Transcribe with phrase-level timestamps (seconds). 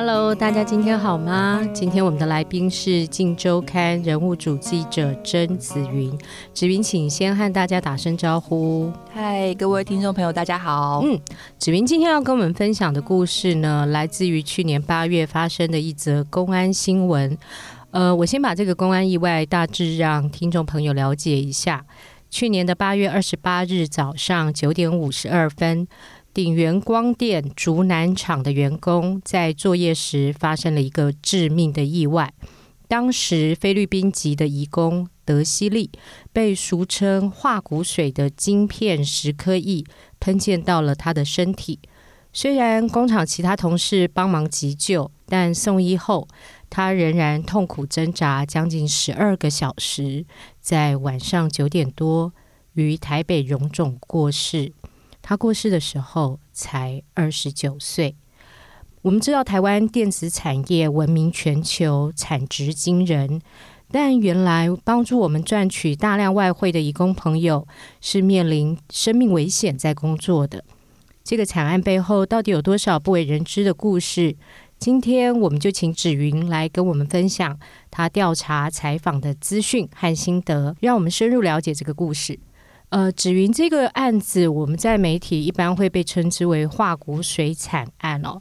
[0.00, 1.60] Hello，大家今天好吗？
[1.74, 6.16] 今天我们的来宾是《镜周刊》人物主记者甄子云。
[6.54, 8.92] 子云，请先和大家打声招呼。
[9.12, 11.02] 嗨，各位听众朋友，大家好。
[11.04, 11.18] 嗯，
[11.58, 17.36] 子云今天要跟我们分享的故事呢，来自于去年八月发生的一则公安新闻。
[17.90, 21.84] 呃，我先把这个公安意外大致让听众朋友了解一下。
[22.30, 25.88] 去年的八月二十八日早上九点五十二分。
[26.38, 32.32] 鼎元光电竹南厂的员工在作业时发生了一个致命的意外。
[32.86, 35.90] 当时菲律宾籍的移工德西利
[36.32, 39.82] 被俗称化骨水的晶片石刻液
[40.20, 41.80] 喷溅到了他的身体。
[42.32, 46.28] 虽然工厂其他同事帮忙急救，但送医后
[46.70, 50.24] 他仍然痛苦挣扎将近十二个小时，
[50.60, 52.32] 在晚上九点多
[52.74, 54.72] 于台北荣总过世。
[55.22, 58.16] 他过世的时候才二十九岁。
[59.02, 63.40] 我们知道台湾电子产业闻名全球，产值惊人，
[63.90, 67.66] 但原来帮助我们赚取大量外汇的义工朋友
[68.00, 70.64] 是面临生命危险在工作的。
[71.22, 74.34] 这个惨案背后到底有多少不为人知的故事？
[74.78, 77.58] 今天我们就请芷云来跟我们分享
[77.90, 82.38] 他调查采访的资讯和心得，让我们深入了解这个故事。
[82.90, 88.40] 呃，芷云这个案子，我们在媒体一般会被称之为化骨水惨案哦。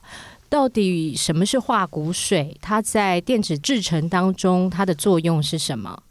[0.49, 2.57] 到底什么是化骨水？
[2.61, 6.03] 它在电子制程当中，它的作用是什么？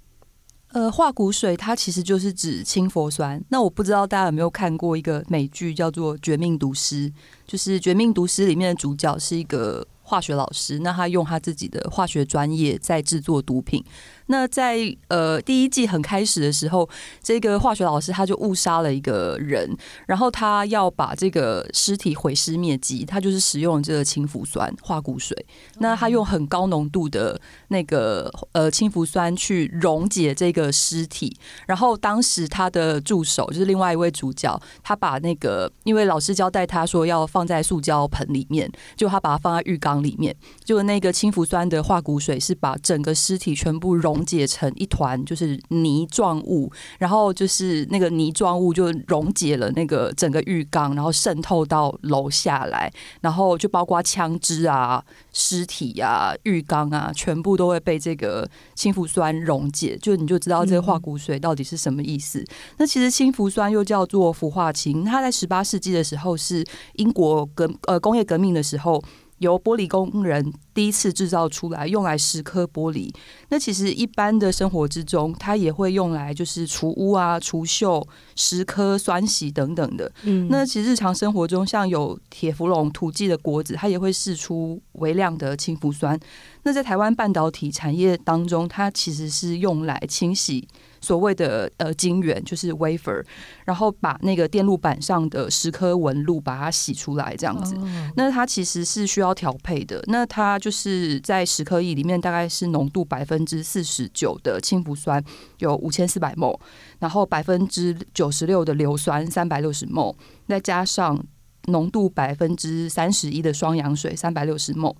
[0.72, 3.42] 呃，化骨水它其实就是指氢氟酸。
[3.48, 7.08] 那我不知道大家有没有看过一个美剧叫做《绝命毒师》，
[7.46, 13.82] 就是《绝命毒师》里面的主角是一个化学老师，那他用他自己的化学专业在制作毒品。
[14.26, 16.88] 那在呃第一季很开始的时候，
[17.22, 25.36] 这个化学老师他就误杀了一个人，然后他要把这个尸体毁尸灭迹，他就是使用这个氢氟酸化骨水。
[25.78, 31.36] 那他用很高浓度的那个呃氢氟酸去溶解这个尸体，
[31.66, 40.34] 然后当时他的助手就是另外一位主角，他把那个因为老师交代他说要放在塑胶盆里面，就他把它放在浴缸里面，
[40.64, 44.15] 就那个氢氟酸的化骨水是把整个尸体全部溶。
[44.16, 52.90] 溶解成一团就是泥状物，然后就是那个泥状物就溶解了那个整个浴缸，然后渗透到楼下来，
[53.20, 55.04] 然后就包括枪支啊、
[55.34, 59.98] 尸体啊、浴缸啊，全部都会被这个氢氟酸溶解。
[60.00, 62.42] 就你就知道这个化骨水到底是什么意思。
[62.78, 69.02] 那其实氢氟酸又叫做氟化氢，它在十八世纪的时候是英国革呃工业革命的时候。
[69.38, 73.12] 由玻璃工人第一次制造出来，用来蚀刻玻璃。
[73.48, 80.10] 那其实一般的生活之中，它也会用来就是除污啊、除锈、蚀刻、酸洗等等的。
[80.22, 86.18] 嗯，那其实日常生活中，像有铁氟龙涂剂的锅子，它也会释出微量的氢氟酸。
[86.62, 90.66] 那在台湾半导体产业当中，它其实是用来清洗。
[91.06, 93.24] 所谓的呃晶圆就是 wafer，
[93.64, 97.76] 然后把那个电路板上的十颗纹路把它洗出来，这样子。
[98.16, 100.02] 那它其实是需要调配的。
[100.08, 105.22] 那它就是在十颗液里面大概是浓度百分之四十九的氢氟酸，
[105.58, 106.58] 有五千四百 mol，
[106.98, 110.12] 然后百分之九十六的硫酸三百六十 mol，
[110.48, 111.24] 再加上
[111.66, 114.96] 浓度百分之三十一的双氧水三百六十 mol。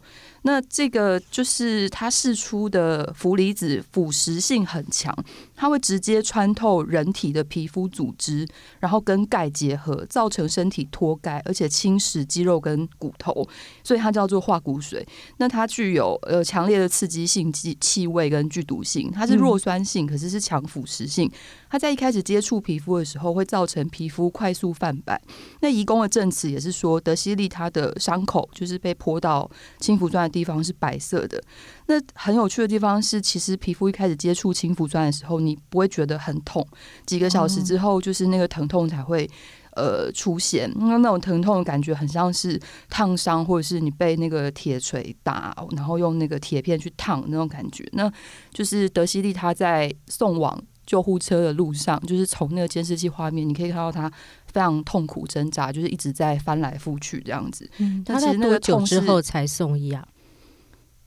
[0.47, 5.12] 那这个就是它释出的氟离子腐蚀性很强，
[5.57, 8.47] 它会直接穿透人体的皮肤组织，
[8.79, 13.47] 然后跟钙结合，造成身体脱钙，而且侵蚀肌肉跟骨头，
[13.83, 15.05] 所以它叫做化骨水。
[15.39, 21.28] 那它具有呃强烈的刺激性、气气味跟剧毒性，它是弱酸性，可是是强腐蚀性。
[21.69, 25.21] 它在一开始接触皮肤的时候，会造成皮肤快速泛白。
[25.60, 31.43] 那移工的证词也是说，德西利他的伤口就是被泼到氢氟酸的地方是白色的。
[31.87, 36.66] 那很有趣的地方是，其实皮肤一开始接触氢氟酸的时候，你不会觉得很痛，
[37.04, 39.28] 几个小时之后，就是那个疼痛才会
[39.72, 40.71] 呃出现。
[40.77, 47.89] 那那种疼痛的感觉很像是烫伤，或者是你被那个铁锤打，然后用那个铁片去烫那种感觉。
[47.92, 48.10] 那
[48.53, 54.09] 就是德西利他在送往救护车的路上，就是从那个监视器画面，你可以看到他
[54.47, 57.68] 非常痛苦挣扎，就是一直在翻来覆去这样子。
[57.78, 60.06] 嗯，他其实那个痛之后才送医啊。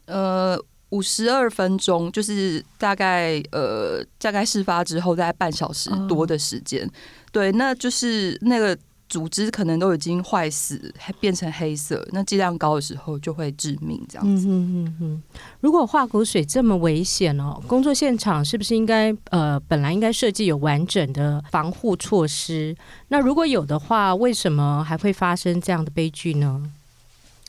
[0.06, 0.60] 呃，
[0.90, 6.86] 五十二分钟，就是大概呃，大概事发之后大概半小时多的时间。
[6.86, 6.92] 哦、
[7.32, 8.78] 对，那就是那个
[9.10, 12.08] 组织可能都已经坏死，还变成黑色。
[12.12, 14.48] 那剂量高的时候就会致命，这样子。
[14.48, 15.24] 嗯嗯嗯。
[15.60, 22.76] 如果化骨水这么危险哦，工作现场是不是应该呃，本来应该设计有完整的防护措施？
[23.08, 26.72] 那如果有的话，为什么还会发生这样的悲剧呢？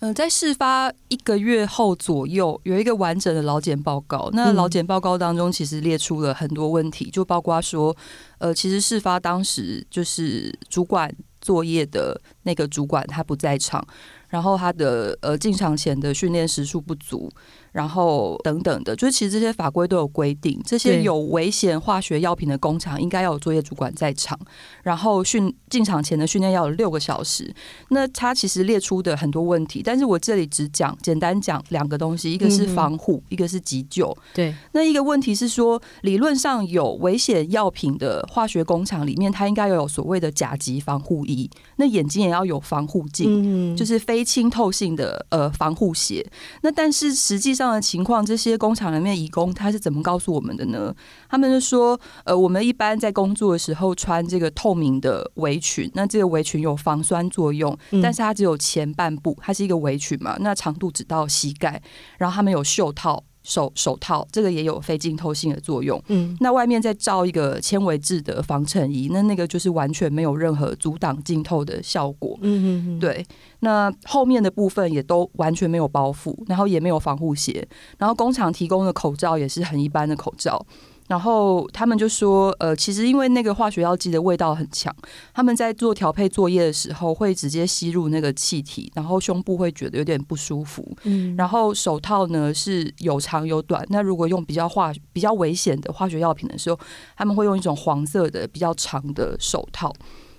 [0.00, 4.30] 呃，在事发一个月后左右，有一个完整的劳检报告。
[4.32, 7.94] 那劳检报告当中，其实列出了很多问题，就包括说，
[8.38, 11.14] 呃，其实事发当时就是主管
[11.50, 13.84] 作业的那个主管他不在场，
[14.28, 17.28] 然后他的呃进场前的训练时数不足。
[17.72, 24.36] 然后等等的，就是其实这些法规都有规定，这些有危险化学药品的工厂应该要有作业主管在场，
[24.82, 27.54] 然后训进场前的训练要有六个小时。
[27.90, 34.12] 那他其实列出的很多问题，但是我这里只讲简单讲两个东西，一个是防护，嗯、一个是急救。
[34.34, 46.26] 对，那一个问题是说，理论上有危险药品的化学工厂里面，它应该要有所谓的甲级防护衣，那眼睛也要有防护镜，嗯、就是非清透性的呃防护鞋。
[46.62, 47.59] 那但是实际上。
[47.60, 50.94] 这样的情况，这些工厂里面义工他是怎么告诉我们的呢？
[51.28, 61.82] 他们就说，呃，我们一般在工作的时候穿这个透明的围裙，那这个围裙有防酸作用，但是它只有前半部，它是一个围裙嘛，那长度只到膝盖，
[62.16, 63.22] 然后他们有袖套。
[63.50, 73.26] 手手套这个也有非浸透性的作用，嗯，那外面再罩一个纤维质的防尘衣，那那个就是完全没有任何阻挡浸透的效果，嗯嗯，对。
[73.58, 77.66] 那后面的部分也都完全没有包覆，然后也没有防护鞋，
[77.98, 80.64] 然后工厂提供的口罩也是很一般的口罩。
[81.10, 84.94] 然后他们就说，呃，其实因为那个化学药剂的味道很强，
[85.34, 90.86] 他们在做调配作业的时候会直接吸入那个气体，然后胸部会觉得有点不舒服。
[91.02, 96.78] 嗯，然后手套呢是有长有短，那如果用比较化比较危险的化学药品的时候，
[97.16, 99.92] 他们会用一种黄色的比较长的手套，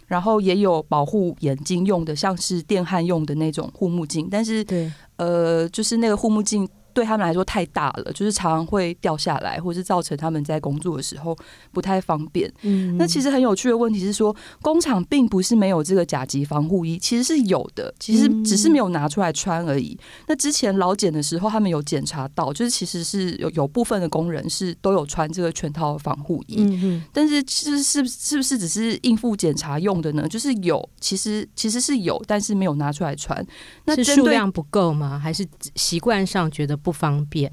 [0.08, 6.66] 然后也有保护眼睛用的，像是电焊用的那种护目镜，但是对，呃，就是那个护目镜。
[6.94, 11.38] 对他们来说太大了，就是常常会掉下来，或是造成他们在工作的时候
[11.72, 12.52] 不太方便。
[12.62, 19.98] 嗯，那其实很有趣的问题是说，工厂并不是没有这个甲级防护衣，其实是有的，其实只是没有拿出来穿而已。
[20.28, 26.56] 那之前老检的时候，他们有检查到，就是其实是有有部分的工人是都有穿这个全套防护衣。
[26.58, 30.28] 嗯嗯，但是其实是是不是只是应付检查用的呢？
[30.28, 33.46] 就是有，其实其实是有，但是没有拿出来穿。
[33.86, 35.18] 那是数量不够吗？
[35.18, 36.81] 还是习惯上觉得？
[36.82, 37.52] 不方便，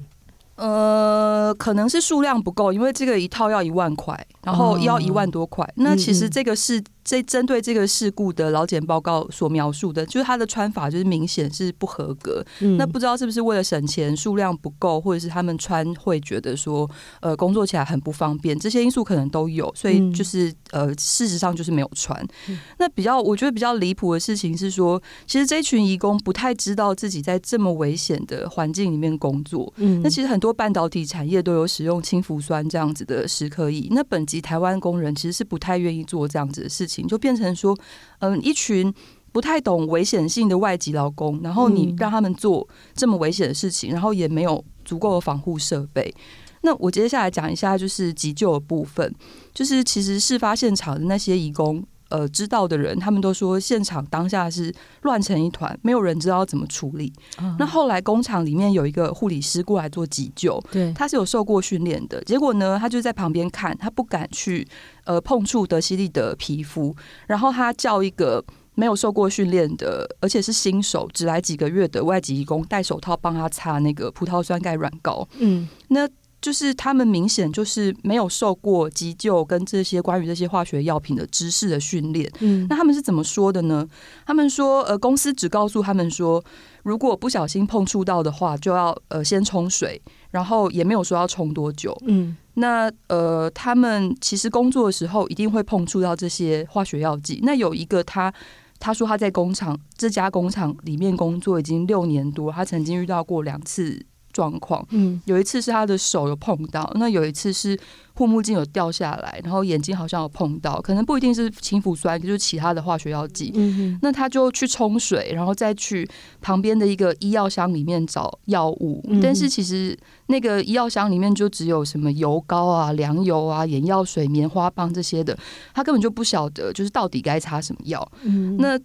[0.55, 5.65] 呃，可能是数量不够，因为这个一套要一万块，然后要一万多块。
[5.65, 6.83] 哦、那其实这个是。
[7.09, 12.45] 这针对这个事故的劳检报告所描述的，就是他的穿法就是明显是不合格。
[12.59, 16.87] 嗯、那不知道是不是为了省钱，数量不够，或者是他们穿会觉得说，
[17.19, 19.73] 呃，工作起来很不方便，这些因素可能都有。
[19.73, 22.23] 所以就是呃，事实上就是没有穿。
[22.47, 29.73] 嗯、那比较我觉得比较离谱的事情是说，其实这群移工不太知道自己在这么危险的环境里面工作。
[29.77, 33.87] 嗯，那其实很多半导体产业都有使用氢氟酸这样子的蚀刻液。
[33.89, 36.98] 那本籍台湾工人其实是不太愿意做这样子的事情。
[37.07, 37.77] 就变成说，
[38.19, 38.93] 嗯，一群
[39.31, 46.13] 不太懂危险性的外籍劳工，然后你让他们做这么危险的事情，然后也没有足够的防护设备。
[46.61, 49.13] 那我接下来讲一下，就是急救的部分，
[49.53, 51.83] 就是其实事发现场的那些义工。
[52.09, 54.73] 呃，知道的人，他们都说现场当下是
[55.03, 57.13] 乱成一团，没有人知道怎么处理。
[57.39, 62.21] 嗯、那后来工厂里面有一个护理师过来做急救，对，他是有受过训练的。
[62.23, 64.67] 结果呢，他就在旁边看，他不敢去
[65.05, 66.95] 呃碰触德西利的皮肤，
[67.27, 68.43] 然后他叫一个
[68.75, 75.27] 没有受过训练的，而且是新手，只来几个月的外籍义工戴手套帮他擦那个葡萄酸钙软膏。
[75.37, 76.07] 嗯，那。
[76.41, 82.31] 就是他们明显就是没有受过急救跟这些关于这些化学药品的知识的训练。
[82.39, 83.85] 嗯，那他们是怎么说的呢？
[84.25, 86.43] 他们说，呃，公司只告诉他们说，
[86.83, 91.97] 如果不小心碰触到的话，就要呃先冲水，然后也没有说要冲多久。
[92.07, 97.41] 嗯，那呃，他们其实工作的时候一定会碰触到这些化学药剂。
[97.43, 98.33] 那有一个他，
[98.79, 104.05] 他说他在工厂这家工厂里面工作已经六年多，他曾经遇到过两次。
[104.39, 107.77] 状况，嗯，有一次是他的手有碰到，那有一次是
[108.13, 113.51] 护目镜有掉下来，然后眼睛好像有碰到，可能不一定是氢氟酸，就是其他的化学药剂。
[113.53, 125.37] 嗯哼，那他就去冲水，然后再去旁边的一个医药箱里面找药物，嗯、但是其实那个医药箱里面就只有什么油膏啊、凉油啊、眼药水、棉花棒这些的，
[125.73, 128.09] 他根本就不晓得就是到底该擦什么药。
[128.21, 128.79] 嗯，那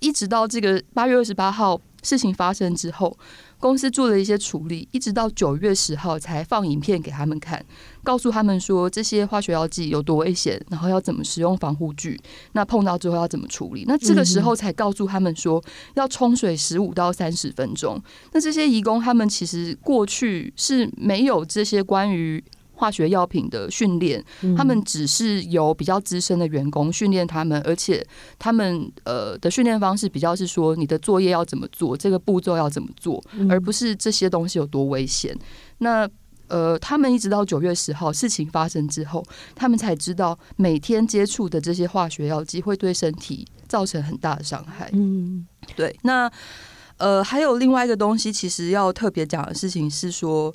[0.00, 3.16] 一直到这个八月二十八号事情发生之后。
[3.58, 7.64] 公司做了一些处理，一直到九月十号才放影片给他们看，
[8.02, 12.20] 告诉他们说这些化学药剂有多危险，然后要怎么使用防护具，
[12.52, 13.84] 那碰到之后要怎么处理。
[13.86, 15.62] 那这个时候才告诉他们说
[15.94, 18.00] 要冲水十五到三十分钟。
[18.32, 22.42] 那这些义工他们其实过去是没有这些关于
[22.76, 24.22] 化学药品的训练，
[24.56, 28.06] 他们只是由比较资深的员工训练他们，而且
[28.38, 35.34] 他们呃的训练方式比较是说你的作业要怎么做，这个步骤要怎么做，而不是这些东西有多危险。
[35.78, 36.08] 那
[36.48, 44.90] 呃，他们一直到九月十号事情发生之后，他们才知道每天接触的这些化学药剂会对身体造成很大的伤害。
[44.92, 45.98] 嗯，对。
[46.02, 46.30] 那
[46.98, 50.54] 呃，还有另外一个东西，其实要特别讲的事情是说。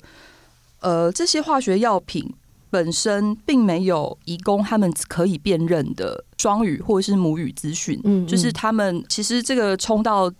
[0.82, 2.30] 呃，这些化学药品
[2.70, 10.32] 本身并没有移工他们可以辨认的双语或者是母语资讯，嗯，嗯，就是他们其实这个冲到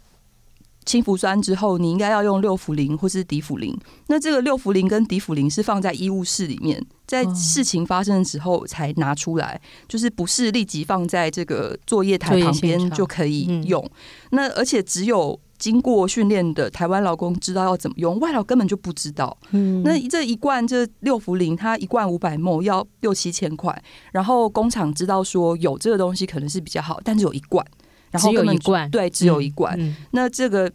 [0.85, 3.79] 氢氟酸之后，你应该要用六氟磷或是迪氟磷。
[4.09, 13.89] 那这个六氟磷跟迪氟磷是放在医务室里面，在事情发生的时候才拿出来，就是不是立即放在这个作业台旁边就可以用。
[14.31, 15.39] 那而且只有。
[15.63, 19.39] 经过训练的台湾劳工知道要怎么用，外劳根本就不知道。
[19.53, 27.65] 嗯，那这一罐这六茯苓，它一罐五百 ml 要六七千块，然后工厂知道说有这个东西可能是比较好，但是有一罐，
[28.11, 29.77] 然后有一罐，对，只有一罐。
[29.79, 30.69] 嗯，那这个。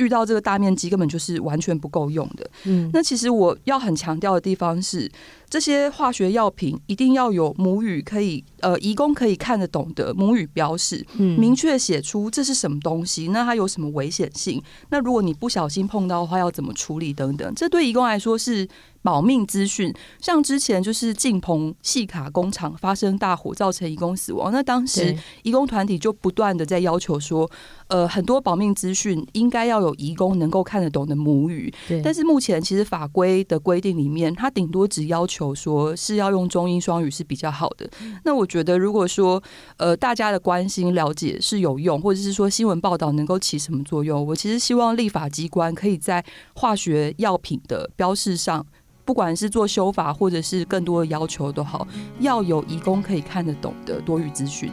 [0.00, 2.50] 遇到这个大面积根本就是完全不够用的。
[2.64, 5.10] 嗯，那其实我要很强调的地方是，
[5.48, 14.62] 这些化学药品一定要有母语可以呃，移工可以看得懂的母语标示，嗯，明确写出这是什么东西，那它有什么危险性？
[14.88, 17.54] 那如果你不小心碰到的话，要怎么处理等等？
[17.54, 18.66] 这对移工来说是。
[19.02, 19.90] 保命资讯，
[20.20, 24.52] 像之前就是晋鹏细卡工厂发生大火，造成移工死亡。
[24.52, 27.50] 那当时移工团体就不断的在要求说，
[27.90, 31.72] 呃，很多保命资讯应该要有移工能够看得懂的母语。
[32.02, 37.90] 但是目前其实法规的规定里面，它顶多只要求说是要用中英双语是比较好的。
[38.24, 39.42] 那我觉得，如果说
[39.76, 48.64] 呃大家的关心了解是有用，或者是说新闻报道能够起什么作用，我其实希望立法机关可以在化学药品的标示上。
[49.02, 51.88] 不管是做修法，或者是更多的要求都好，
[52.20, 54.70] 要有移工可以看得懂的多余资讯。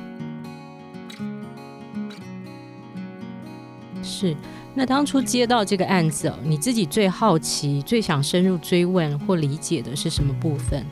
[4.08, 4.36] 是，
[4.74, 10.86] 那当初接到这个案子，你自己最好奇、最想深入追问或理解的是什么部分？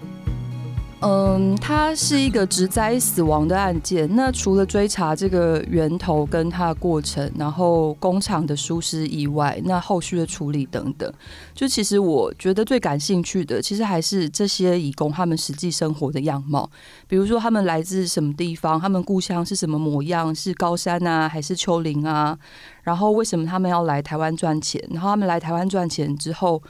[1.02, 4.10] 嗯，它是一个职灾死亡的案件。
[4.16, 11.12] 那除了追查这个源头跟它的过程，然后工厂的疏失以外，那后续的处理等等，
[11.54, 16.68] 就其实我觉得最感兴趣的，其实还是这些移工他们实际生活的样貌。
[17.08, 22.36] 比如说他们来自什么地方，他们故乡是什么模样，是高山啊，还是丘陵啊？
[22.82, 24.82] 然后为什么他们要来台湾赚钱？
[24.90, 26.64] 然后他们来台湾赚钱之后。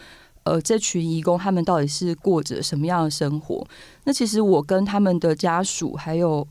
[0.46, 3.66] 呃，这群移工他们到底是过着什么样的生活？
[4.04, 6.48] 那其实我跟他们的家属还有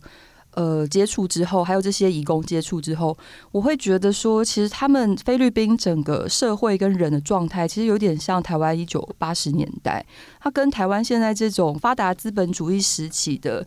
[0.54, 3.16] 呃接触之后，还有这些移工接触之后，
[3.52, 10.04] 我会觉得说，其实他们菲律宾整个社会跟人的状态，其实有点像台湾一九八十年代，
[10.40, 13.64] 它跟台湾现在这种发达资本主义时期的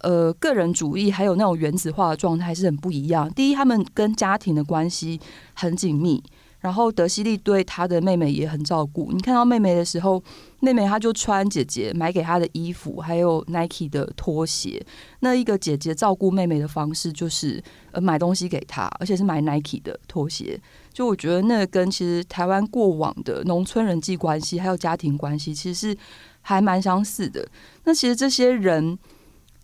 [0.00, 3.32] 呃个人主义还有那种原子化的状态是很不一样。
[3.32, 5.18] 第一，他们跟家庭的关系
[5.54, 6.22] 很紧密。
[6.64, 9.12] 然后德西利对他的妹妹也很照顾。
[9.12, 10.22] 你看到妹妹的时候，
[10.60, 14.82] 妹妹她就穿姐姐买给她的衣服，还有 Nike 的拖鞋。
[15.20, 20.58] 那一个姐姐照顾妹妹的方式就是呃买东西给她，而且是买 Nike 的拖鞋。
[20.90, 25.98] 就我觉得那跟其实台湾过往的农村人际关系还有家庭关系，其实是
[26.40, 27.46] 还蛮相似的。
[27.84, 28.98] 那其实这些人。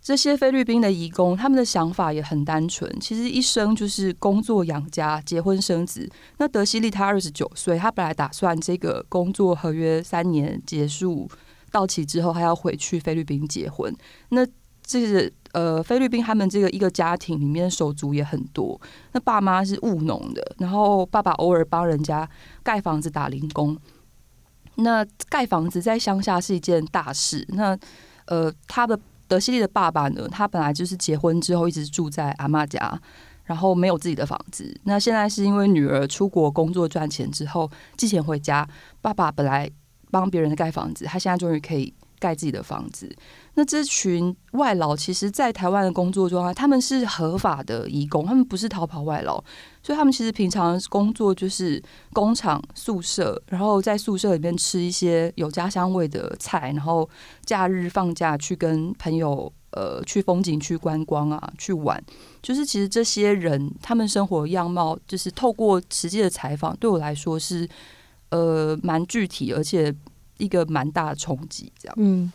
[0.02, 6.10] 这些菲律宾的移工，他们的想法也很单纯，其实一生就是工作养家、结婚生子。
[6.38, 11.28] 那德西利他二十九岁，他本来打算这个工作合约三年结束
[11.70, 13.94] 到期之后，还要回去菲律宾结婚。
[14.30, 14.40] 那
[14.82, 18.80] 这个呃，菲律宾他们这个一个家庭里面手足也很多。
[19.12, 22.26] 那爸妈是务农的，然后爸爸偶尔帮人家
[22.62, 23.76] 盖房子打零工。
[24.76, 27.46] 那盖房子在乡下是一件大事。
[27.50, 27.78] 那
[28.24, 28.98] 呃，他的。
[29.30, 33.00] 德西利的爸爸呢，他本来就是结婚之后一直住在阿妈家，
[33.44, 34.76] 然后没有自己的房子。
[34.82, 38.68] 那现在是因为女儿出国工作赚钱之后寄钱回家，
[39.00, 39.70] 爸爸本来
[40.10, 43.08] 帮别人盖房子，他现在终于可以盖自己的房子。
[43.60, 49.36] 那这群外劳其实，在台湾的工作中啊，他们是合法的移工，他们不是逃跑外劳，
[49.82, 51.82] 所以他们其实平常工作就是
[52.14, 57.06] 工厂宿舍，然后在宿舍里面吃一些有家乡味的菜，然后
[57.44, 62.02] 假日放假去跟朋友呃去风景区观光啊，去玩。
[62.40, 67.68] 就是其实这些人他们生活样貌，就是透过实际的采访，对我来说是
[68.30, 69.94] 呃蛮具体，而且
[70.38, 72.32] 一个蛮大的冲击，这样嗯。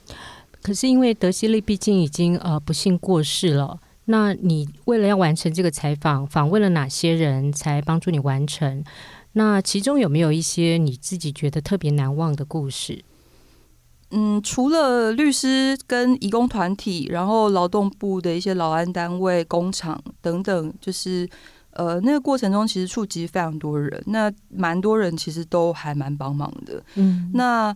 [0.66, 8.84] 可是因为德西利毕竟已经呃不幸过世了，那你为了要完成这个采访，访问了哪些人才帮助你完成？
[9.34, 13.04] 那其中有没有一些你自己觉得特别难忘的故事？
[14.10, 21.30] 嗯，除了律师跟义工团体，然后劳动部的一些劳安单位、工厂等等，就是
[21.74, 26.82] 呃，那个过程中其实触及非常多人，那蛮多人其实都还蛮帮忙的。
[26.96, 27.76] 嗯，那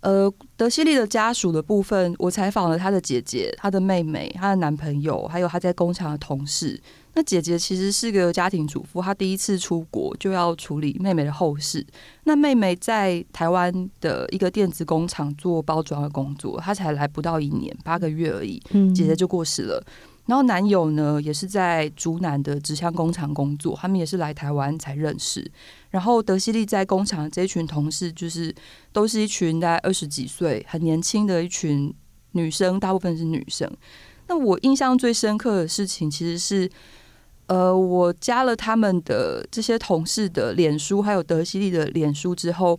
[0.00, 6.80] 呃，德西利的家属的部分，我采访了他的姐姐、他的妹妹、他的男朋友，还有他在工厂的同事。
[7.14, 11.84] 那姐姐其实是个家庭主妇，她第一次出国就要处理妹妹的后事。
[12.24, 13.72] 那妹妹在台湾
[14.02, 18.62] 的一个电子工厂做包装的工作，她才来不到一年，八个月而已，
[18.94, 19.82] 姐姐就过世了。
[20.26, 25.50] 然后男友呢，也是在竹南的纸箱工厂工作，他们也是来台湾才认识。
[25.90, 28.54] 然后德西利在工厂这一群同事，就是
[28.92, 31.94] 都是一群大概二十几岁、很年轻的一群
[32.32, 33.70] 女生，大部分是女生。
[34.26, 36.70] 那我印象最深刻的事情，其实是。
[37.48, 42.76] 呃，我加了他们的这些同事的脸书，还有德西利的脸书之后，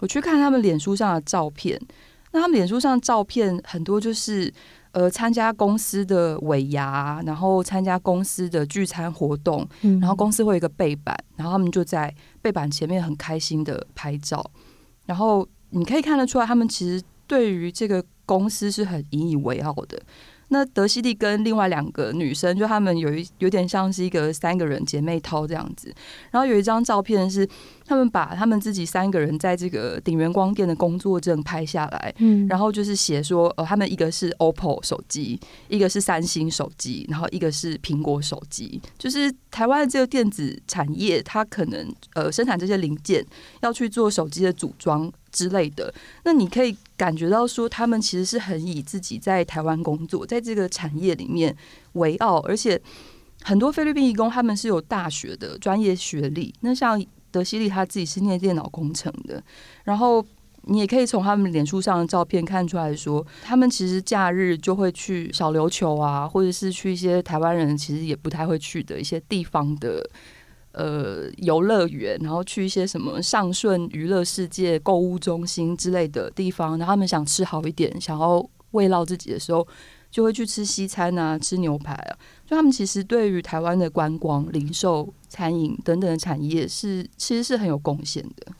[0.00, 1.80] 我去看他们脸书上的照片。
[2.32, 4.52] 那他们脸书上的照片很多就是
[4.92, 9.66] 呃参加公司的尾牙，然后参加公司的聚餐活动，
[10.00, 14.44] 然后公司会有一个背板，然后他们就在背板前面很开心的拍照。
[15.06, 20.00] 然后你可以看得出来，他们其实对于这个公司是很引以为傲的。
[20.48, 25.94] 那德西利跟另外两个女生，就她们有一有点像是一个三个人姐妹淘这样子。
[26.30, 27.48] 然后有一张照片是
[27.84, 35.38] 他们把他们自己三个人在这个鼎元光电的工作证拍下来，嗯，然后就是写说，呃，他们一个是 OPPO 手机，
[35.68, 38.80] 一个是三星手机，然后一个是苹果手机。
[38.96, 43.24] 就是台湾的这个电子产业，它可能呃生产这些零件，
[43.60, 45.12] 要去做手机的组装。
[45.30, 45.92] 之类的，
[46.24, 51.54] 那你可以感觉到说，他们其实是很以自己在台湾工作，在这个产业里面
[51.92, 52.80] 为傲，而且
[53.42, 56.54] 很多菲律宾义工他们是有大学的专业学历。
[56.60, 59.42] 那像德西利他自己是念电脑工程的，
[59.84, 60.24] 然后
[60.62, 70.08] 你也可以从他们脸书上的照片看出来说，他们其实假日就会去小琉球啊，或者是去一些台湾人其实也不太会去的一些地方的。
[70.78, 79.66] 呃，游乐园，然后去一些什么上顺娱乐世界购物中心之类的地方，然后他们想吃好一点，想要慰劳自己的时候，
[80.08, 82.14] 就会去吃西餐啊，吃牛排啊。
[82.46, 88.52] 就他们其实对于台湾的观光、零售、餐饮等等的产业是 其实是很有贡献的。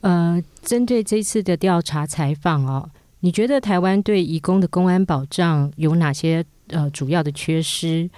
[0.00, 2.88] 呃，针对这次的调查采访哦，
[3.20, 8.08] 你觉得台湾对移工的公安保障有哪些呃主要的缺失？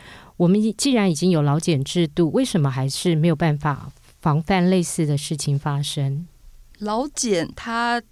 [0.41, 6.27] 我们既然已经有劳检制度，为什么还是没有办法防范类似的事情发生？
[6.79, 8.03] 劳检它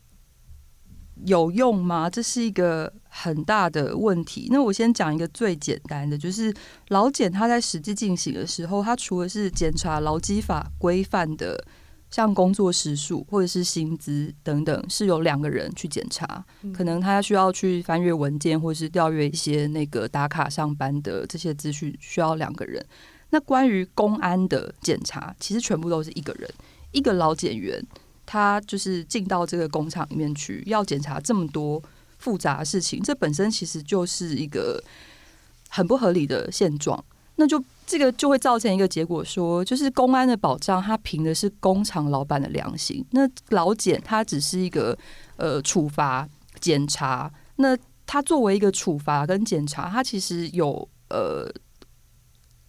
[1.24, 2.10] 有用吗？
[2.10, 4.48] 这是一个很大的问题。
[4.50, 6.54] 那我先讲一个最简单的，就是
[6.88, 11.64] 劳检它在实际进行的时候，它除了是检查劳基法规范的。
[12.10, 16.44] 像工作时数或者是薪资等等，是由两个人去检查。
[16.72, 22.84] 可能他需要去翻阅文件，或者是调阅一些那个打卡上班的这些资讯，需要两个人。
[23.30, 26.48] 那关于公安的检查，其实全部都是一个人，
[26.92, 27.78] 一个老检员，
[28.24, 31.82] 他就是进到这个工厂里面去，要检查这么多
[32.18, 34.82] 复杂的事情，这本身其实就是一个
[35.68, 37.04] 很不合理的现状。
[37.36, 43.02] 那就这个就会造成一个结果说，就是公安的保障，它凭的是工厂老板的良心。
[43.12, 44.96] 那老检它只是一个
[45.36, 46.28] 呃处罚
[46.60, 47.74] 检查，那
[48.04, 51.50] 它作为一个处罚跟检查，它其实有呃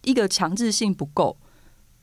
[0.04, 1.36] 一个强制性不够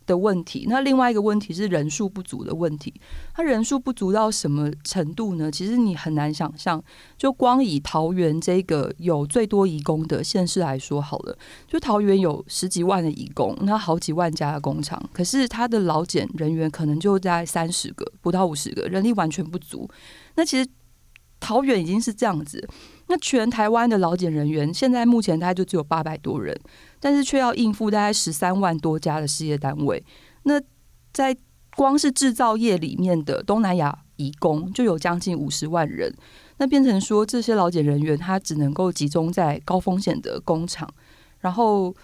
[0.07, 2.91] 的问题，那另外一个问题是人数不足的问题。
[3.35, 5.51] 它人数不足到什么程度呢？
[5.51, 6.83] 其实你很难想象。
[7.17, 19.89] 就光以桃园这个有最多移工的县市来说好了，就桃园有十几万的移工，那好几万家的工厂，可是它的劳检人员可能就在三十个，不到五十个，人力完全不足。
[20.35, 20.69] 那其实
[21.39, 22.65] 桃园已经是这样子，
[23.07, 26.57] 那全台湾的劳检人员现在目前大概就只有八百多人。
[26.99, 30.03] 但是却要应付大概十三万多家的事业单位，
[30.43, 30.61] 那
[31.13, 31.35] 在
[31.75, 36.11] 光是制造业里面的东南亚移工就有将近五十万人，
[36.57, 40.89] 那变成说这些劳检人员他只能够集中在高风险的工厂，
[41.39, 41.95] 然后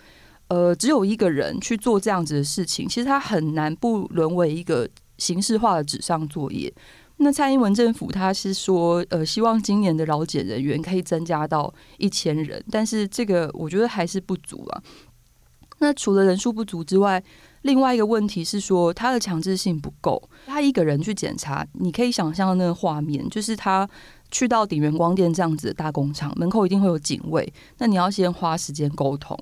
[0.47, 6.71] 呃只有一个人去做这样子的事情，其实他很难不沦为一个形式化的纸上作业。
[7.17, 14.83] 那蔡英文政府他是说，呃，希望今年的劳检人员可以增加到一千人，但是这个我觉得还是不足啊。
[15.79, 17.21] 那除了人数不足之外，
[17.63, 20.21] 另外一个问题是说，他的强制性不够。
[20.45, 23.89] 他一个人去检查，你可以想象那个画面，就是他
[24.31, 27.51] 去到鼎元光电这样子的大工厂门口，一定会有警卫。
[27.79, 29.37] 那你要先花时间沟通，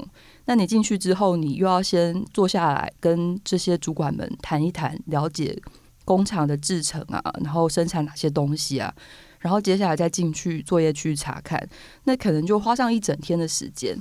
[0.45, 5.59] 那你进去之后，你又要先坐下来跟这些主管们谈一谈，了解。
[6.05, 8.93] 工厂的制程啊，然后生产哪些东西啊？
[9.39, 11.67] 然后接下来再进去作业区查看，
[12.03, 13.97] 那可能就花上一整天的时间。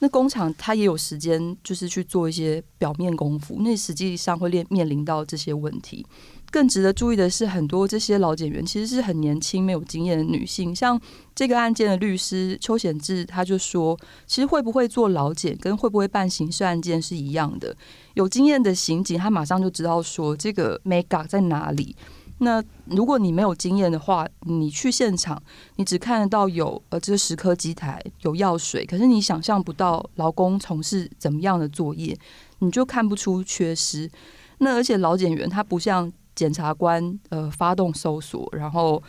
[0.00, 6.04] 那工厂它也有时间，就是去做一些表面功夫，那实际上会面面临到这些问题。
[6.52, 10.76] 更值得注意的是，很多这些劳检员其实是很年轻、没有经验的女性。
[10.76, 11.00] 像
[11.34, 17.74] 这个案件的律师邱显志，他就说，其实会不会做劳检，跟会不会办刑事案件是一样的。
[18.12, 21.96] 有经验的刑警，他马上就知道说这个眉角在哪里。
[22.38, 25.42] 那如果你没有经验的话，你去现场，
[25.76, 32.14] 你只看得到有呃这个十颗机台有药水，可是你想象不到劳工从事怎么样的作业，
[32.58, 34.10] 你就看不出缺失。
[34.58, 39.02] 那而且劳检员他不像检察官，呃发动搜索，然后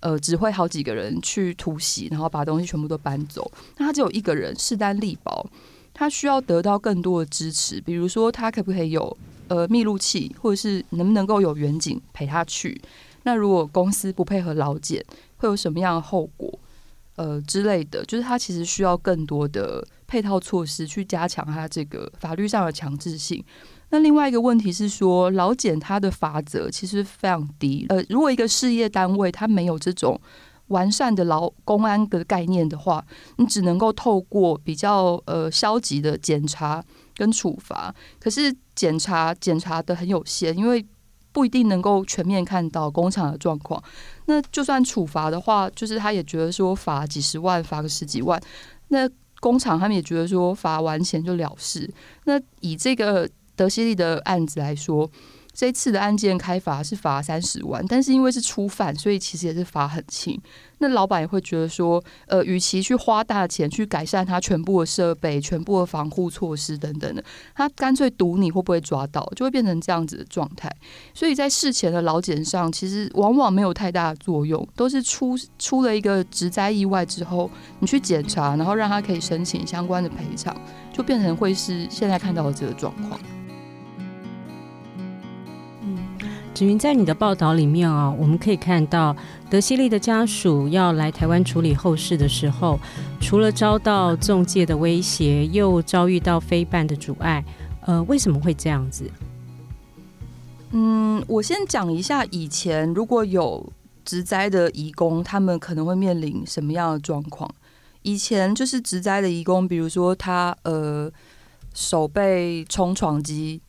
[0.00, 3.50] 呃指挥好几个人去突袭，然后把东西全部都搬走。
[3.76, 5.48] 那他只有一个人势单力薄，
[5.94, 9.16] 他需要得到更多的支持，比如说他可不可以有。
[9.48, 12.82] 呃，密录器，或者是能不能够有远景陪他去？
[13.22, 15.00] 那如果公司不配合劳检，
[15.36, 16.58] 会有什么样的后果？
[17.14, 23.40] 呃，之类的，就是他其实需要更多的配套措施去加强他这个法律上的强制性。
[23.90, 27.86] 那另外一个问题是说，劳检它的罚则其实非常低。
[27.88, 30.20] 呃，如果一个事业单位它没有这种
[30.68, 33.04] 完善的劳公安的概念的话，
[33.36, 40.84] 你只能够透过比较呃消极的检查跟处罚，可是检查检查的很有限，因为
[41.30, 43.80] 不一定能够全面看到工厂的状况。
[44.24, 48.42] 那就算处罚的话，就是他也觉得说罚几十万，罚个十几万，
[48.88, 51.88] 那工厂他们也觉得说罚完钱就了事。
[52.24, 55.10] 那以这个德西利的案子来说。
[55.58, 60.38] 这次的案件开罚是罚三十万，但是因为是初犯，所以其实也是罚很轻。
[60.80, 70.70] 那老板也会觉得说，呃，与其去花大钱去改善他全部的设备、全部的防护措施等等的，他干脆赌你会不会抓到，就会变成这样子的状态。
[71.14, 80.54] 所以在事前的老检上，其实往往没有太大的作用，都是出出了一个职灾意外之后，你去检查，然后让他可以申请相关的赔偿，
[80.92, 83.18] 就变成会是现在看到的这个状况。
[86.56, 89.14] 子云，在你的报道里面啊，我们可以看到
[89.50, 92.80] 德西利的家属要来台湾处理后事的时候，
[93.20, 97.44] 除了遭到中介的威胁，又遭遇到非办的阻碍。
[97.82, 99.04] 呃，为什么会这样子？
[100.70, 103.70] 嗯，我先讲一下以前如果有
[104.02, 107.54] 职灾的移工，他们可能会面临什么样的状况。
[108.00, 111.12] 以前就是职灾的移工，比如说他呃
[111.74, 113.60] 手被冲床机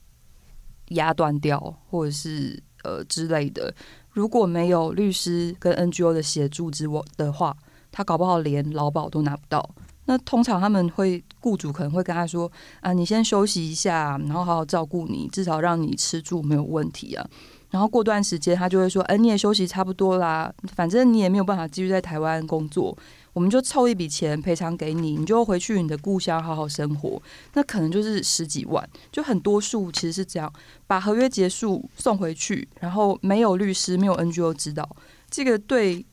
[0.92, 2.64] 压断掉，或者是。
[2.84, 3.74] 呃之类的，
[4.12, 7.56] 如果没有律师跟 NGO 的协助之我的话，
[7.92, 9.70] 他搞不好连劳保都拿不到。
[10.06, 17.28] 那通常他们会雇主可能会跟他说：“啊，你先休息一下，然后好好照顾你，至少让你吃住没有问题啊。”
[17.70, 22.98] 然后过段时间他就会说：“哎，你也休息差不多啦，反正你也没有办法继续在台湾工作。”
[23.38, 27.22] 我们就凑一笔钱赔偿给你，你就回去你的故乡好好生活。
[27.54, 30.52] 那可能就是十几万，就很多数其实是这样，
[30.88, 34.90] 把合约结束送回去，然后没有律师，没有 NGO 知道，
[35.30, 36.04] 这个对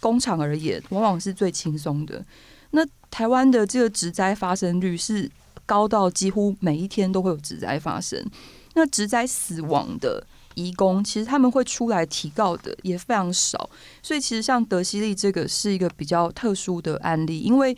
[0.00, 2.24] 工厂而言往往是最轻松的。
[2.70, 5.30] 那台湾的这个植灾发生率是
[5.66, 8.18] 高到几乎每一天都会有植灾发生，
[8.72, 10.26] 那植灾死亡的。
[10.60, 13.70] 移工其实他们会出来提告的也非常少，
[14.02, 17.76] 所以其实像德西利这个是一个比较特殊的案例，因为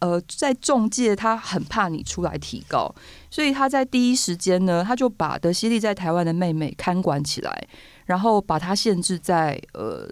[0.00, 2.94] 呃在中介他很怕你出来提告，
[3.30, 7.68] 所以他在第一时间呢，他就把德西利在台湾的妹妹看管起来，
[8.06, 10.08] 然后把他限制在呃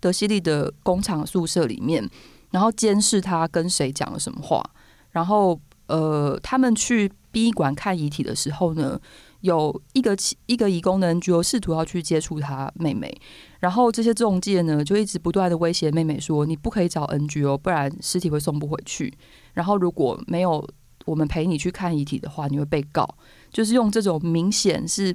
[0.00, 2.08] 德西利的工厂宿舍里面，
[2.50, 4.62] 然后监视他跟谁讲了什么话，
[5.10, 9.00] 然后呃他们去殡仪馆看遗体的时候呢。
[9.44, 13.14] 有一个一个移工的 NGO 试图要去接触他妹妹，
[13.60, 19.12] 然后这些中介呢就一直不断的威胁妹妹说：“你不可以找 NGO，不然尸体会送不回去。
[19.52, 20.66] 然后如果没有
[21.04, 23.06] 我们陪你去看遗体的话，你会被告。”
[23.52, 25.14] 就是用这种明显是，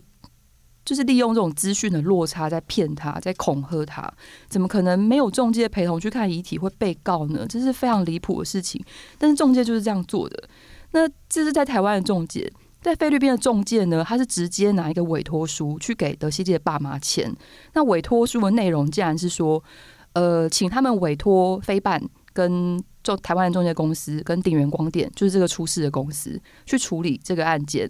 [0.85, 4.13] 就是利用这种资讯的落差在骗他，在恐吓他。
[4.47, 7.47] 怎么可能没有中介陪同去看遗体会被告呢？
[7.49, 8.79] 这是非常离谱的事情。
[9.17, 10.47] 但是中介就是这样做的。
[10.91, 12.53] 那这是在台湾的中介。
[12.81, 17.35] 在菲律宾的中介呢，他是直接拿一个委托书去给德西利的爸妈签。
[17.73, 19.61] 那委托书的内容竟然是说，
[20.13, 27.89] 呃，请他们委托非办跟就台湾的中介公司跟鼎元光电，就是这个出事的公司去处理这个案件。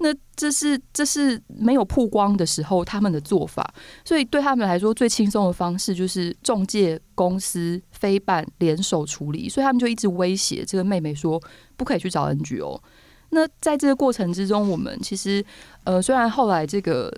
[0.00, 3.68] 那这是这是没有曝光的时候他们的做法，
[4.04, 9.48] 所以对他们来说最轻松的方式就是中介公司非办联手处理。
[9.48, 11.42] 所以他们就一直威胁这个妹妹说，
[11.76, 12.80] 不可以去找 NGO。
[13.30, 15.44] 那在这个过程之中，我们其实
[15.84, 17.12] 呃，虽然后来这个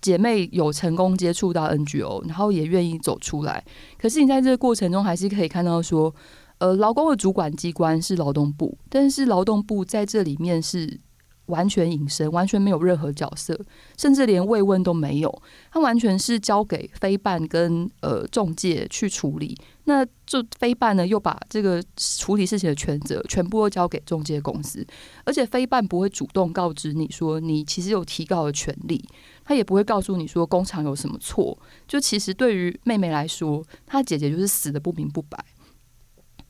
[0.00, 3.64] 姐妹有成功接触到 NGO，然后也愿意走出来。
[3.98, 6.14] 可是你在这个过程中，还是可以看到说，
[6.58, 11.00] 呃，劳工的主管机关是劳动部，但是劳动部在这里面是。
[11.46, 13.58] 完全隐身，完全没有任何角色，
[13.98, 15.42] 甚至连慰问都没有。
[15.70, 19.56] 他完全是交给非办跟呃中介去处理。
[19.84, 24.86] 那就非办呢，又把这个处理事情的权责全部都交给中介公司，
[25.24, 29.04] 而且非办不会主动告知你说你其实有提告的权利，
[29.44, 31.58] 他也不会告诉你说工厂有什么错。
[31.88, 35.44] 就其实对于妹妹来说，她姐姐就是死得不明不白。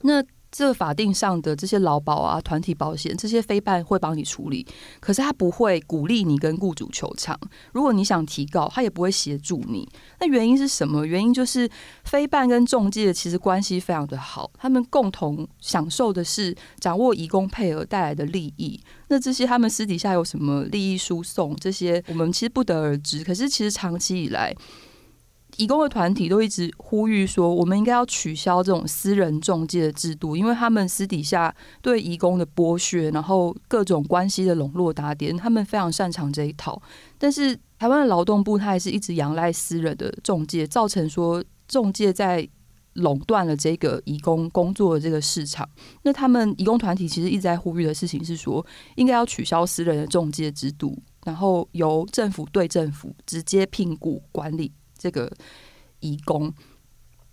[0.03, 0.23] 那。
[0.53, 4.65] 这法定上的这些劳保啊、团体保险，这些非办会帮你处理，
[5.01, 7.37] 可是他不会鼓励你跟雇主求偿。
[7.73, 9.89] 如果你想提告，他也不会协助你。
[10.21, 11.07] 那原因是什么？
[11.07, 11.69] 原因就是
[12.05, 18.79] 非办跟中介其实关系非常的好，他们共同享受的是掌握移工配额带来的利益。
[19.09, 21.57] 那这些他们私底下有什么利益输送？
[21.57, 23.25] 这些我们其实不得而知。
[23.25, 24.55] 可是其实长期以来，
[25.57, 36.81] 义工的团体都一直呼吁说，我们应该要取消这种私人中介的制度，因为他们私底下对义工的剥削，然后各种关系的笼络打点，他们非常擅长这一套。
[37.19, 42.49] 但是台湾的劳动部，他还是一直仰赖私人的中介，造成说中介在
[42.95, 45.69] 垄断了这个义工工作的这个市场。
[46.03, 48.65] 那他们义工团体其实一直在呼吁的事情是说，
[48.97, 54.73] 应该要取消私人的中介制度，然后由政府对政府直接聘雇管理。
[55.03, 55.29] 这个
[55.99, 56.55] 移工，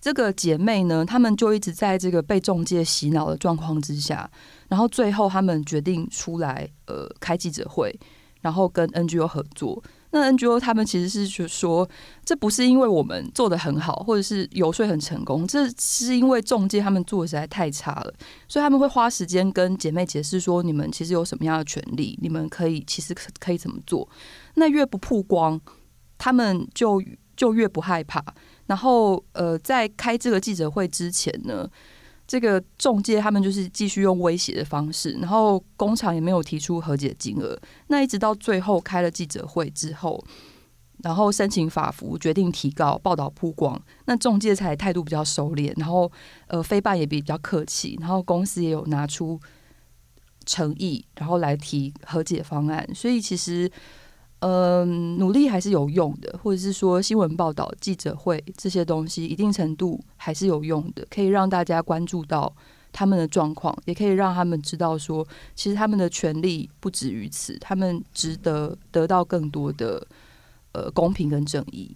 [0.02, 4.28] 这个姐妹呢，他们就一直在这个被中介洗脑的状况之下，
[4.68, 7.96] 然后最后他们决定出来，呃，开记者会，
[8.42, 9.84] 然后跟 NGO 合作。
[10.10, 11.88] 那 NGO 他们其实是说，
[12.26, 18.12] 这不是因为我们做得很好，或者是游说很成功，这是因为中介他们做的实在太差了，
[18.48, 24.10] 所以他们会花时间跟姐妹解释说，你们其实有什么样的权利，你们可以其实可以怎么做。
[24.56, 25.62] 那越不曝光，
[26.18, 27.00] 他们就。
[27.40, 28.22] 就越不害怕。
[28.66, 31.66] 然后，呃，在开这个记者会之前呢，
[32.28, 37.58] 这个中介他们就是继续用威胁的方式，然后工厂也没有提出和解金额。
[37.88, 40.22] 那一直到最后开了记者会之后，
[41.02, 46.12] 然后申请法服，决定提高，报道曝光，那中介才态度比较收敛，然后
[46.48, 49.40] 呃，非办也比较客气，然后公司也有拿出
[50.46, 52.86] 诚意，然后来提和解方案。
[52.94, 53.72] 所以其实。
[54.40, 62.54] 嗯，努力还是有用的，或者是说新闻报道、记者会这些东西，一定程度还是有用的，可以让大家关注到
[62.94, 70.08] 他们的状况，也可以让他们知道说，其实他们的权利不止于此，他们值得得到更多的
[70.72, 71.94] 呃公平跟正义。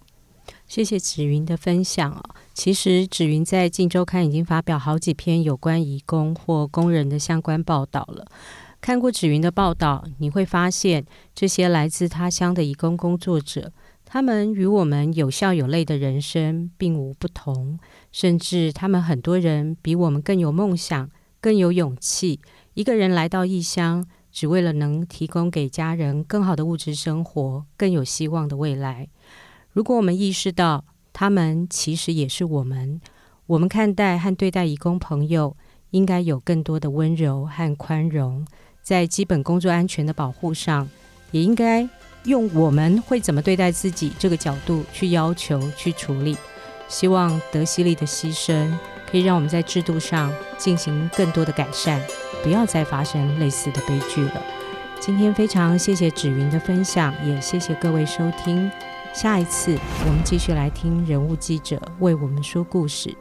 [0.66, 8.26] 谢谢芷云的分享啊，其实芷云在《镜周刊》已经发表好几篇有关移工或工人的相关报道了。
[8.84, 13.72] 看过芷云的报道，你会发现这些来自他乡的义工工作者，
[14.04, 17.78] 他们与我们有笑有泪的人生并无不同，
[18.12, 22.38] 甚至他们很多人比我们更有梦想、更有勇气。
[22.74, 29.08] 一个人来到异乡，只为了能提供给家人更好的物质生活、更有希望的未来。
[29.72, 33.00] 如果我们意识到他们其实也是我们，
[33.46, 35.56] 我们看待和对待义工朋友，
[35.92, 38.46] 应该有更多的温柔和宽容。
[38.84, 40.86] 在基本工作安全的保护上，
[41.30, 41.88] 也应该
[42.24, 46.36] 用我们会怎么对待自己这个角度去要求、去处理。
[46.86, 48.70] 希望德西利的牺牲
[49.10, 51.98] 可以让我们在制度上进行更多的改善，
[52.42, 54.42] 不要再发生类似的悲剧了。
[55.00, 58.70] 今天非常谢谢芷云的分享，也谢谢各位收听。
[59.14, 63.16] 下一次我们继续来听人物记者为我们说故事。